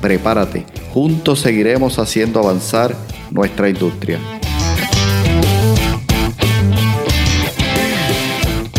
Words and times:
Prepárate, 0.00 0.64
juntos 0.94 1.40
seguiremos 1.40 1.98
haciendo 1.98 2.40
avanzar 2.40 2.96
nuestra 3.30 3.68
industria. 3.68 4.18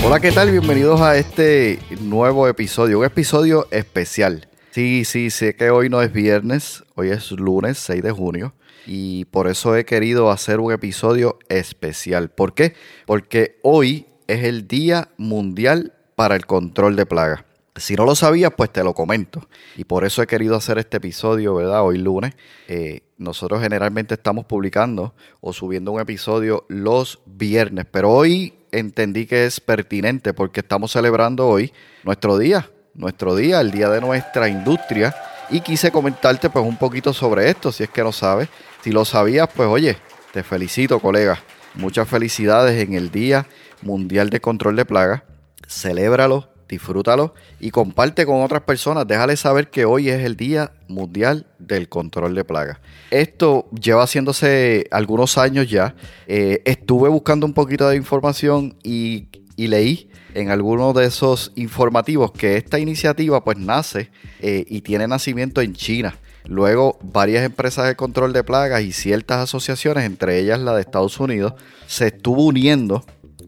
Hola, 0.04 0.20
¿qué 0.20 0.32
tal? 0.32 0.50
Bienvenidos 0.50 1.00
a 1.00 1.16
este 1.18 1.78
nuevo 2.02 2.48
episodio, 2.48 3.00
un 3.00 3.06
episodio 3.06 3.68
especial. 3.70 4.48
Sí, 4.72 5.06
sí, 5.06 5.30
sé 5.30 5.56
que 5.56 5.70
hoy 5.70 5.90
no 5.90 6.02
es 6.02 6.12
viernes, 6.12 6.84
hoy 6.96 7.10
es 7.10 7.30
lunes 7.32 7.78
6 7.78 8.02
de 8.02 8.12
junio 8.12 8.56
y 8.88 9.26
por 9.26 9.48
eso 9.48 9.76
he 9.76 9.86
querido 9.86 10.32
hacer 10.32 10.60
un 10.60 10.72
episodio 10.72 11.38
especial. 11.50 12.30
¿Por 12.30 12.56
qué? 12.56 12.74
Porque 13.06 13.60
hoy 13.62 14.08
es 14.26 14.44
el 14.44 14.68
Día 14.68 15.10
Mundial 15.18 15.94
para 16.16 16.36
el 16.36 16.48
Control 16.48 16.96
de 16.96 17.06
Plagas. 17.06 17.51
Si 17.76 17.96
no 17.96 18.06
lo 18.06 18.16
sabías, 18.16 18.52
pues 18.56 18.72
te 18.72 18.84
lo 18.84 18.94
comento. 18.94 19.48
Y 19.78 19.86
por 19.86 20.04
eso 20.04 20.22
he 20.22 20.28
querido 20.28 20.56
hacer 20.56 20.78
este 20.78 20.98
episodio, 20.98 21.56
¿verdad? 21.56 21.84
Hoy 21.84 21.98
lunes. 21.98 22.34
Eh, 22.68 23.02
nosotros 23.18 23.62
generalmente 23.62 24.16
estamos 24.16 24.46
publicando 24.46 25.14
o 25.40 25.54
subiendo 25.54 25.92
un 25.92 26.02
episodio 26.02 26.66
los 26.68 27.20
viernes, 27.26 27.86
pero 27.90 28.12
hoy 28.12 28.54
entendí 28.72 29.26
que 29.26 29.46
es 29.46 29.60
pertinente 29.60 30.34
porque 30.34 30.60
estamos 30.60 30.92
celebrando 30.92 31.48
hoy 31.48 31.72
nuestro 32.04 32.38
día, 32.38 32.70
nuestro 32.94 33.36
día, 33.36 33.62
el 33.62 33.72
día 33.72 33.90
de 33.90 34.02
nuestra 34.02 34.50
industria. 34.50 35.16
Y 35.50 35.62
quise 35.62 35.92
comentarte 35.92 36.50
pues 36.50 36.66
un 36.66 36.78
poquito 36.78 37.14
sobre 37.14 37.50
esto, 37.50 37.72
si 37.72 37.84
es 37.84 37.90
que 37.90 38.04
no 38.04 38.12
sabes. 38.12 38.50
Si 38.84 38.92
lo 38.92 39.06
sabías, 39.06 39.50
pues 39.54 39.70
oye, 39.70 39.98
te 40.34 40.44
felicito, 40.44 41.00
colega. 41.00 41.40
Muchas 41.76 42.08
felicidades 42.08 42.82
en 42.82 42.96
el 42.96 43.12
Día 43.12 43.48
Mundial 43.82 44.30
de 44.30 44.42
Control 44.42 44.76
de 44.76 44.86
Plagas. 44.86 45.24
Celébralo, 45.68 46.51
disfrútalo 46.72 47.36
y 47.60 47.70
comparte 47.70 48.26
con 48.26 48.42
otras 48.42 48.62
personas. 48.64 49.06
Déjale 49.06 49.38
saber 49.38 49.70
que 49.70 49.86
hoy 49.86 50.10
es 50.10 50.24
el 50.24 50.36
Día 50.36 50.72
Mundial 50.88 51.46
del 51.60 51.90
Control 51.90 52.34
de 52.34 52.44
Plagas. 52.44 52.80
Esto 53.12 53.70
lleva 53.80 54.04
haciéndose 54.04 54.88
algunos 54.90 55.38
años 55.38 55.70
ya. 55.70 55.94
Eh, 56.28 56.64
estuve 56.66 57.10
buscando 57.10 57.46
un 57.46 57.54
poquito 57.54 57.88
de 57.88 57.98
información 57.98 58.76
y, 58.82 59.28
leí 59.58 60.10
en 60.34 60.50
algunos 60.50 60.96
de 60.96 61.06
esos 61.06 61.52
informativos 61.56 62.32
que 62.32 62.58
esta 62.58 62.80
iniciativa 62.80 63.44
pues 63.44 63.60
nace 63.60 64.10
eh, 64.40 64.66
y 64.68 64.82
tiene 64.82 65.08
nacimiento 65.08 65.62
en 65.62 65.76
China. 65.76 66.16
Luego, 66.46 66.98
varias 67.04 67.46
empresas 67.46 67.86
de 67.86 67.96
control 67.96 68.34
de 68.34 68.44
plagas 68.44 68.82
y 68.82 68.92
ciertas 68.92 69.38
asociaciones, 69.38 70.06
entre 70.06 70.40
ellas 70.40 70.60
la 70.60 70.74
de 70.74 70.82
Estados 70.82 71.20
Unidos, 71.20 71.54
se 71.86 72.08
estuvo 72.08 72.44
uniendo 72.44 73.06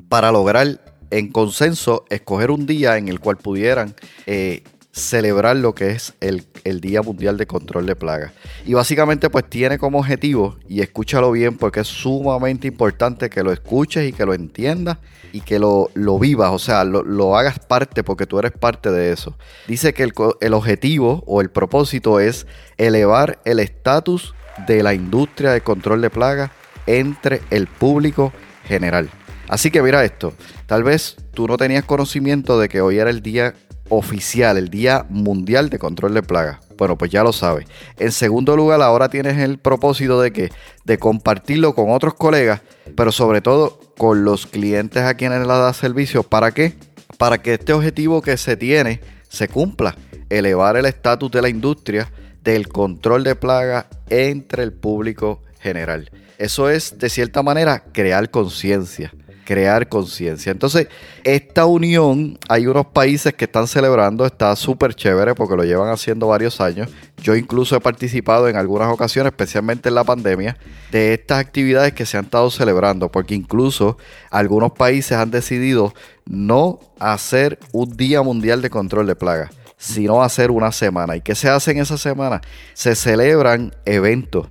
para 0.07 0.31
lograr 0.31 0.82
en 1.13 1.27
consenso 1.31 2.05
escoger 2.09 2.49
un 2.49 2.65
día 2.65 2.97
en 2.97 3.07
el 3.07 3.19
cual 3.19 3.37
pudieran 3.37 3.93
eh, 4.25 4.63
celebrar 4.91 5.55
lo 5.55 5.75
que 5.75 5.91
es 5.91 6.13
el, 6.21 6.45
Día 6.81 7.01
Mundial 7.01 7.37
de 7.37 7.45
Control 7.45 7.85
de 7.85 7.95
Plagas. 7.95 8.31
Y 8.65 8.73
básicamente 8.73 9.29
pues 9.29 9.47
tiene 9.47 9.77
como 9.77 9.99
objetivo, 9.99 10.57
y 10.67 10.81
escúchalo 10.81 11.31
bien 11.31 11.57
porque 11.57 11.81
es 11.81 11.87
sumamente 11.87 12.67
importante 12.67 13.29
que 13.29 13.43
lo 13.43 13.51
escuches 13.51 14.09
y 14.09 14.13
que 14.13 14.25
lo 14.25 14.33
entiendas 14.33 14.97
y 15.31 15.41
que 15.41 15.59
lo, 15.59 15.91
lo 15.93 16.17
vivas, 16.17 16.51
o 16.51 16.59
sea, 16.59 16.83
lo, 16.83 17.37
hagas 17.37 17.59
parte 17.59 18.03
porque 18.03 18.25
tú 18.25 18.39
eres 18.39 18.51
parte 18.51 18.91
de 18.91 19.11
eso. 19.11 19.35
Dice 19.67 19.93
que 19.93 20.03
el, 20.03 20.13
el 20.41 20.53
objetivo 20.53 21.23
o 21.27 21.41
el 21.41 21.51
propósito 21.51 22.19
es 22.19 22.47
elevar 22.77 23.39
el 23.45 23.59
estatus 23.59 24.33
de 24.67 24.81
la 24.81 24.93
industria 24.93 25.51
de 25.51 25.61
control 25.61 26.01
de 26.01 26.09
plagas 26.09 26.51
entre 26.87 27.41
el 27.51 27.67
público 27.67 28.31
general. 28.65 29.09
Así 29.47 29.69
que 29.69 29.81
mira 29.81 30.03
esto, 30.03 30.33
tal 30.73 30.81
vez 30.81 31.17
tú 31.35 31.45
no 31.45 31.55
tenías 31.55 31.85
conocimiento 31.85 32.59
de 32.59 32.67
que 32.67 32.81
hoy 32.81 32.97
era 32.97 33.11
el 33.11 33.21
día 33.21 33.53
oficial, 33.89 34.57
el 34.57 34.69
Día 34.69 35.05
Mundial 35.07 35.69
de 35.69 35.77
Control 35.77 36.15
de 36.15 36.23
Plagas. 36.23 36.61
Bueno, 36.79 36.97
pues 36.97 37.11
ya 37.11 37.21
lo 37.21 37.31
sabes. 37.31 37.67
En 37.99 38.11
segundo 38.11 38.55
lugar, 38.55 38.81
ahora 38.81 39.07
tienes 39.07 39.37
el 39.37 39.59
propósito 39.59 40.19
de 40.19 40.33
que 40.33 40.51
de 40.83 40.97
compartirlo 40.97 41.75
con 41.75 41.91
otros 41.91 42.15
colegas, 42.15 42.61
pero 42.95 43.11
sobre 43.11 43.41
todo 43.41 43.79
con 43.99 44.25
los 44.25 44.47
clientes 44.47 45.03
a 45.03 45.13
quienes 45.13 45.41
le 45.41 45.45
das 45.45 45.77
servicio. 45.77 46.23
¿Para 46.23 46.49
qué? 46.49 46.73
Para 47.19 47.37
que 47.37 47.53
este 47.53 47.71
objetivo 47.71 48.23
que 48.23 48.35
se 48.35 48.57
tiene 48.57 48.99
se 49.29 49.49
cumpla, 49.49 49.95
elevar 50.31 50.75
el 50.75 50.87
estatus 50.87 51.29
de 51.29 51.43
la 51.43 51.49
industria 51.49 52.11
del 52.43 52.67
control 52.67 53.23
de 53.23 53.35
plagas 53.35 53.85
entre 54.09 54.63
el 54.63 54.73
público 54.73 55.39
general. 55.59 56.09
Eso 56.39 56.67
es, 56.67 56.97
de 56.97 57.11
cierta 57.11 57.43
manera, 57.43 57.83
crear 57.93 58.31
conciencia 58.31 59.13
crear 59.45 59.89
conciencia. 59.89 60.51
Entonces, 60.51 60.87
esta 61.23 61.65
unión, 61.65 62.37
hay 62.49 62.67
unos 62.67 62.87
países 62.87 63.33
que 63.33 63.45
están 63.45 63.67
celebrando, 63.67 64.25
está 64.25 64.55
súper 64.55 64.93
chévere 64.93 65.35
porque 65.35 65.55
lo 65.55 65.63
llevan 65.63 65.89
haciendo 65.89 66.27
varios 66.27 66.61
años. 66.61 66.89
Yo 67.21 67.35
incluso 67.35 67.75
he 67.75 67.79
participado 67.79 68.47
en 68.47 68.55
algunas 68.55 68.91
ocasiones, 68.91 69.31
especialmente 69.31 69.89
en 69.89 69.95
la 69.95 70.03
pandemia, 70.03 70.57
de 70.91 71.13
estas 71.13 71.39
actividades 71.39 71.93
que 71.93 72.05
se 72.05 72.17
han 72.17 72.25
estado 72.25 72.49
celebrando, 72.51 73.09
porque 73.09 73.35
incluso 73.35 73.97
algunos 74.31 74.71
países 74.71 75.17
han 75.17 75.31
decidido 75.31 75.93
no 76.25 76.79
hacer 76.99 77.59
un 77.71 77.95
Día 77.95 78.21
Mundial 78.21 78.61
de 78.61 78.69
Control 78.69 79.07
de 79.07 79.15
Plagas 79.15 79.51
sino 79.75 80.23
hacer 80.23 80.49
una 80.49 80.71
semana. 80.71 81.17
¿Y 81.17 81.21
qué 81.21 81.35
se 81.35 81.49
hace 81.49 81.71
en 81.71 81.79
esa 81.79 81.97
semana? 81.97 82.39
Se 82.73 82.95
celebran 82.95 83.75
eventos 83.83 84.47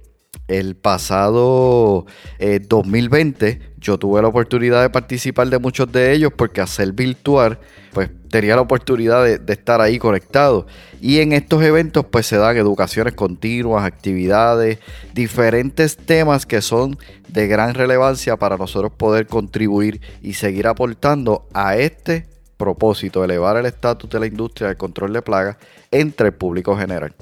el 0.59 0.77
pasado 0.77 2.07
2020 2.39 3.49
eh, 3.49 3.61
yo 3.79 3.99
tuve 3.99 4.23
la 4.23 4.29
oportunidad 4.29 4.83
de 4.83 4.91
participar 4.91 5.49
de 5.49 5.59
muchos 5.59 5.91
de 5.91 6.13
ellos 6.13 6.33
porque 6.37 6.61
hacer 6.61 6.93
virtual 6.93 7.59
pues 7.93 8.11
tenía 8.31 8.55
la 8.55 8.63
oportunidad 8.63 9.25
de, 9.25 9.53
estar 9.53 9.81
ahí 9.81 9.99
conectado. 9.99 10.67
Y 11.01 11.19
en 11.19 11.33
estos 11.33 11.63
eventos 11.63 12.07
pues 12.07 12.27
se 12.27 12.37
dan 12.37 12.57
educaciones 12.57 13.15
continuas, 13.15 13.85
actividades, 13.85 14.79
diferentes 15.13 15.97
temas 15.97 16.47
que 16.47 16.63
son 16.63 16.97
de 17.29 17.49
gran 17.49 17.75
relevancia 17.75 18.37
para 18.37 18.57
nosotros 18.57 18.93
poder 18.97 19.27
contribuir 19.27 20.01
y 20.23 20.35
seguir 20.35 20.69
aportando 20.69 21.47
a 21.53 21.77
este 21.77 22.32
propósito, 22.63 23.25
elevar 23.25 23.57
el 23.57 23.67
estatus 23.67 24.09
de 24.09 24.21
la 24.21 24.27
industria 24.27 24.69
del 24.69 24.77
control 24.77 25.13
de 25.13 25.21
plagas 25.21 25.57
entre 25.91 26.29
el 26.29 26.35
público 26.35 26.77
general. 26.77 27.13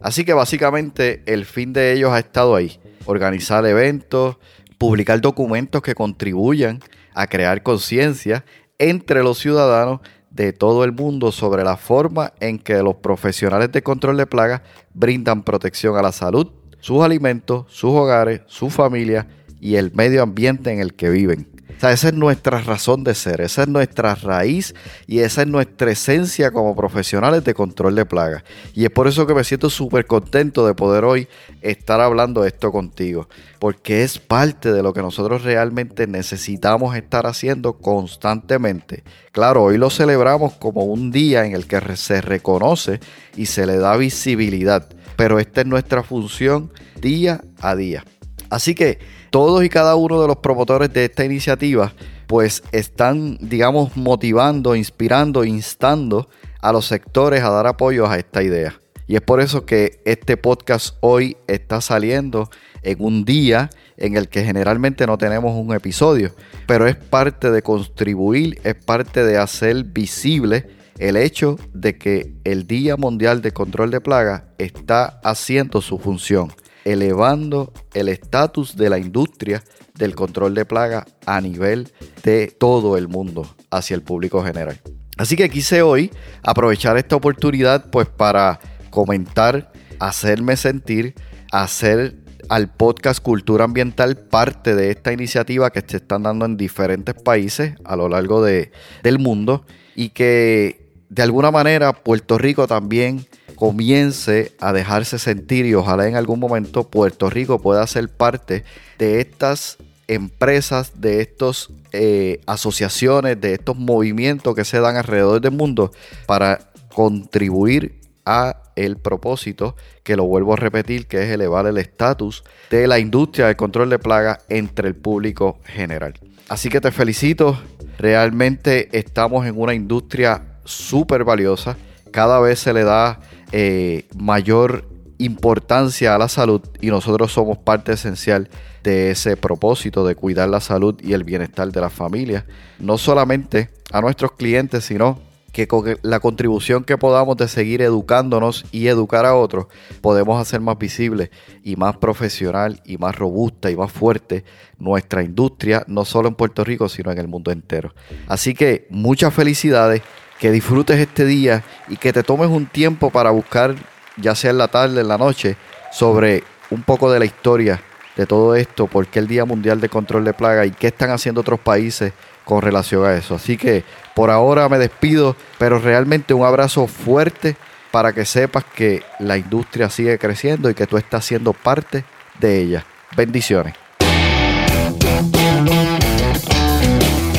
Así 0.00 0.24
que 0.24 0.32
básicamente 0.32 1.22
el 1.26 1.44
fin 1.44 1.74
de 1.74 1.92
ellos 1.92 2.12
ha 2.12 2.18
estado 2.18 2.56
ahí, 2.56 2.80
organizar 3.04 3.66
eventos, 3.66 4.38
publicar 4.78 5.20
documentos 5.20 5.82
que 5.82 5.94
contribuyan 5.94 6.80
a 7.12 7.26
crear 7.26 7.62
conciencia 7.62 8.46
entre 8.78 9.22
los 9.22 9.38
ciudadanos 9.38 10.00
de 10.30 10.54
todo 10.54 10.82
el 10.84 10.92
mundo 10.92 11.30
sobre 11.30 11.62
la 11.62 11.76
forma 11.76 12.32
en 12.40 12.58
que 12.58 12.82
los 12.82 12.96
profesionales 12.96 13.70
de 13.72 13.82
control 13.82 14.16
de 14.16 14.26
plagas 14.26 14.62
brindan 14.94 15.42
protección 15.42 15.96
a 15.96 16.02
la 16.02 16.12
salud, 16.12 16.52
sus 16.80 17.02
alimentos, 17.02 17.66
sus 17.68 17.90
hogares, 17.90 18.40
su 18.46 18.70
familia 18.70 19.26
y 19.60 19.76
el 19.76 19.92
medio 19.92 20.22
ambiente 20.22 20.72
en 20.72 20.80
el 20.80 20.94
que 20.94 21.10
viven. 21.10 21.55
O 21.76 21.80
sea, 21.80 21.92
esa 21.92 22.08
es 22.08 22.14
nuestra 22.14 22.62
razón 22.62 23.04
de 23.04 23.14
ser, 23.14 23.42
esa 23.42 23.62
es 23.62 23.68
nuestra 23.68 24.14
raíz 24.14 24.74
y 25.06 25.18
esa 25.18 25.42
es 25.42 25.48
nuestra 25.48 25.90
esencia 25.90 26.50
como 26.50 26.74
profesionales 26.74 27.44
de 27.44 27.52
control 27.52 27.94
de 27.94 28.06
plagas. 28.06 28.44
Y 28.72 28.86
es 28.86 28.90
por 28.90 29.06
eso 29.06 29.26
que 29.26 29.34
me 29.34 29.44
siento 29.44 29.68
súper 29.68 30.06
contento 30.06 30.66
de 30.66 30.72
poder 30.72 31.04
hoy 31.04 31.28
estar 31.60 32.00
hablando 32.00 32.46
esto 32.46 32.72
contigo, 32.72 33.28
porque 33.58 34.04
es 34.04 34.18
parte 34.18 34.72
de 34.72 34.82
lo 34.82 34.94
que 34.94 35.02
nosotros 35.02 35.42
realmente 35.42 36.06
necesitamos 36.06 36.96
estar 36.96 37.26
haciendo 37.26 37.74
constantemente. 37.74 39.04
Claro, 39.30 39.64
hoy 39.64 39.76
lo 39.76 39.90
celebramos 39.90 40.54
como 40.54 40.84
un 40.84 41.10
día 41.10 41.44
en 41.44 41.54
el 41.54 41.66
que 41.66 41.78
se 41.96 42.22
reconoce 42.22 43.00
y 43.36 43.46
se 43.46 43.66
le 43.66 43.76
da 43.76 43.98
visibilidad, 43.98 44.88
pero 45.16 45.38
esta 45.38 45.60
es 45.60 45.66
nuestra 45.66 46.02
función 46.02 46.72
día 47.02 47.42
a 47.60 47.76
día. 47.76 48.02
Así 48.50 48.74
que 48.74 48.98
todos 49.30 49.64
y 49.64 49.68
cada 49.68 49.96
uno 49.96 50.20
de 50.20 50.28
los 50.28 50.36
promotores 50.36 50.92
de 50.92 51.04
esta 51.04 51.24
iniciativa 51.24 51.92
pues 52.26 52.62
están, 52.72 53.38
digamos, 53.40 53.96
motivando, 53.96 54.74
inspirando, 54.74 55.44
instando 55.44 56.28
a 56.60 56.72
los 56.72 56.86
sectores 56.86 57.42
a 57.42 57.50
dar 57.50 57.66
apoyo 57.66 58.08
a 58.08 58.18
esta 58.18 58.42
idea. 58.42 58.78
Y 59.06 59.14
es 59.14 59.20
por 59.20 59.40
eso 59.40 59.64
que 59.64 60.00
este 60.04 60.36
podcast 60.36 60.96
hoy 61.00 61.36
está 61.46 61.80
saliendo 61.80 62.50
en 62.82 62.96
un 63.00 63.24
día 63.24 63.70
en 63.96 64.16
el 64.16 64.28
que 64.28 64.44
generalmente 64.44 65.06
no 65.06 65.16
tenemos 65.16 65.54
un 65.54 65.72
episodio, 65.74 66.34
pero 66.66 66.86
es 66.88 66.96
parte 66.96 67.50
de 67.50 67.62
contribuir, 67.62 68.60
es 68.64 68.74
parte 68.74 69.24
de 69.24 69.38
hacer 69.38 69.84
visible 69.84 70.68
el 70.98 71.16
hecho 71.16 71.56
de 71.72 71.96
que 71.96 72.32
el 72.44 72.66
Día 72.66 72.96
Mundial 72.96 73.42
de 73.42 73.52
Control 73.52 73.90
de 73.90 74.00
Plagas 74.00 74.42
está 74.58 75.20
haciendo 75.22 75.80
su 75.80 75.98
función 75.98 76.52
elevando 76.86 77.72
el 77.94 78.08
estatus 78.08 78.76
de 78.76 78.88
la 78.88 78.98
industria 78.98 79.62
del 79.98 80.14
control 80.14 80.54
de 80.54 80.64
plaga 80.64 81.04
a 81.26 81.40
nivel 81.40 81.92
de 82.22 82.46
todo 82.46 82.96
el 82.96 83.08
mundo 83.08 83.56
hacia 83.72 83.96
el 83.96 84.02
público 84.02 84.42
general. 84.44 84.80
Así 85.18 85.34
que 85.34 85.50
quise 85.50 85.82
hoy 85.82 86.12
aprovechar 86.44 86.96
esta 86.96 87.16
oportunidad 87.16 87.90
pues 87.90 88.06
para 88.06 88.60
comentar, 88.90 89.72
hacerme 89.98 90.56
sentir, 90.56 91.14
hacer 91.50 92.14
al 92.48 92.72
podcast 92.72 93.20
Cultura 93.20 93.64
Ambiental 93.64 94.16
parte 94.16 94.76
de 94.76 94.92
esta 94.92 95.12
iniciativa 95.12 95.70
que 95.70 95.82
se 95.84 95.96
están 95.96 96.22
dando 96.22 96.44
en 96.44 96.56
diferentes 96.56 97.16
países 97.16 97.74
a 97.84 97.96
lo 97.96 98.08
largo 98.08 98.44
de, 98.44 98.70
del 99.02 99.18
mundo 99.18 99.66
y 99.96 100.10
que 100.10 100.92
de 101.08 101.22
alguna 101.22 101.50
manera 101.50 101.92
Puerto 101.92 102.38
Rico 102.38 102.68
también 102.68 103.26
comience 103.56 104.52
a 104.60 104.72
dejarse 104.72 105.18
sentir 105.18 105.66
y 105.66 105.74
ojalá 105.74 106.06
en 106.06 106.14
algún 106.14 106.38
momento 106.38 106.84
Puerto 106.84 107.28
Rico 107.30 107.60
pueda 107.60 107.86
ser 107.86 108.08
parte 108.08 108.64
de 108.98 109.20
estas 109.20 109.78
empresas, 110.08 111.00
de 111.00 111.20
estas 111.20 111.70
eh, 111.92 112.40
asociaciones, 112.46 113.40
de 113.40 113.54
estos 113.54 113.76
movimientos 113.76 114.54
que 114.54 114.64
se 114.64 114.78
dan 114.78 114.96
alrededor 114.96 115.40
del 115.40 115.52
mundo 115.52 115.90
para 116.26 116.70
contribuir 116.94 118.00
a 118.24 118.62
el 118.76 118.96
propósito, 118.96 119.76
que 120.02 120.16
lo 120.16 120.24
vuelvo 120.24 120.52
a 120.52 120.56
repetir, 120.56 121.06
que 121.06 121.22
es 121.22 121.30
elevar 121.30 121.66
el 121.66 121.78
estatus 121.78 122.44
de 122.70 122.86
la 122.86 122.98
industria 122.98 123.46
del 123.46 123.56
control 123.56 123.88
de 123.88 123.98
plagas 123.98 124.38
entre 124.48 124.88
el 124.88 124.94
público 124.94 125.58
general. 125.64 126.14
Así 126.48 126.68
que 126.68 126.80
te 126.80 126.92
felicito, 126.92 127.58
realmente 127.98 128.88
estamos 128.96 129.46
en 129.46 129.58
una 129.58 129.74
industria 129.74 130.42
súper 130.64 131.24
valiosa, 131.24 131.76
cada 132.10 132.38
vez 132.40 132.58
se 132.60 132.72
le 132.72 132.84
da 132.84 133.20
eh, 133.52 134.06
mayor 134.16 134.88
importancia 135.18 136.14
a 136.14 136.18
la 136.18 136.28
salud 136.28 136.60
y 136.80 136.88
nosotros 136.88 137.32
somos 137.32 137.58
parte 137.58 137.92
esencial 137.92 138.48
de 138.82 139.10
ese 139.10 139.36
propósito 139.36 140.06
de 140.06 140.14
cuidar 140.14 140.48
la 140.48 140.60
salud 140.60 140.94
y 141.02 141.12
el 141.12 141.24
bienestar 141.24 141.72
de 141.72 141.80
las 141.80 141.92
familias, 141.92 142.44
no 142.78 142.98
solamente 142.98 143.70
a 143.92 144.00
nuestros 144.00 144.32
clientes, 144.32 144.84
sino 144.84 145.18
que 145.56 145.66
con 145.66 145.96
la 146.02 146.20
contribución 146.20 146.84
que 146.84 146.98
podamos 146.98 147.38
de 147.38 147.48
seguir 147.48 147.80
educándonos 147.80 148.66
y 148.72 148.88
educar 148.88 149.24
a 149.24 149.34
otros, 149.34 149.68
podemos 150.02 150.38
hacer 150.38 150.60
más 150.60 150.76
visible 150.76 151.30
y 151.64 151.76
más 151.76 151.96
profesional 151.96 152.82
y 152.84 152.98
más 152.98 153.16
robusta 153.16 153.70
y 153.70 153.76
más 153.76 153.90
fuerte 153.90 154.44
nuestra 154.78 155.22
industria, 155.22 155.82
no 155.86 156.04
solo 156.04 156.28
en 156.28 156.34
Puerto 156.34 156.62
Rico, 156.62 156.90
sino 156.90 157.10
en 157.10 157.16
el 157.16 157.26
mundo 157.26 157.52
entero. 157.52 157.94
Así 158.26 158.52
que 158.52 158.86
muchas 158.90 159.32
felicidades, 159.32 160.02
que 160.38 160.50
disfrutes 160.50 160.98
este 160.98 161.24
día 161.24 161.62
y 161.88 161.96
que 161.96 162.12
te 162.12 162.22
tomes 162.22 162.48
un 162.48 162.66
tiempo 162.66 163.10
para 163.10 163.30
buscar, 163.30 163.74
ya 164.16 164.34
sea 164.34 164.50
en 164.50 164.58
la 164.58 164.68
tarde, 164.68 165.00
en 165.00 165.08
la 165.08 165.18
noche, 165.18 165.56
sobre 165.92 166.44
un 166.70 166.82
poco 166.82 167.10
de 167.10 167.18
la 167.18 167.24
historia 167.24 167.80
de 168.16 168.26
todo 168.26 168.54
esto, 168.54 168.86
por 168.86 169.06
qué 169.06 169.18
el 169.18 169.28
Día 169.28 169.44
Mundial 169.44 169.80
de 169.80 169.88
Control 169.88 170.24
de 170.24 170.32
Plaga 170.32 170.64
y 170.64 170.70
qué 170.70 170.88
están 170.88 171.10
haciendo 171.10 171.42
otros 171.42 171.60
países 171.60 172.12
con 172.44 172.62
relación 172.62 173.04
a 173.04 173.14
eso. 173.14 173.34
Así 173.34 173.56
que 173.56 173.84
por 174.14 174.30
ahora 174.30 174.68
me 174.68 174.78
despido, 174.78 175.36
pero 175.58 175.78
realmente 175.78 176.32
un 176.32 176.44
abrazo 176.44 176.86
fuerte 176.86 177.56
para 177.90 178.12
que 178.12 178.24
sepas 178.24 178.64
que 178.64 179.02
la 179.18 179.36
industria 179.36 179.90
sigue 179.90 180.18
creciendo 180.18 180.70
y 180.70 180.74
que 180.74 180.86
tú 180.86 180.96
estás 180.96 181.24
siendo 181.24 181.52
parte 181.52 182.04
de 182.40 182.60
ella. 182.60 182.86
Bendiciones. 183.16 183.74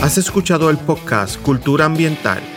Has 0.01 0.17
escuchado 0.17 0.69
el 0.69 0.77
podcast 0.77 1.41
Cultura 1.41 1.85
Ambiental. 1.85 2.56